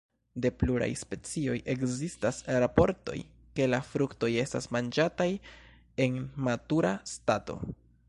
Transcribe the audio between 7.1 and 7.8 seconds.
stato.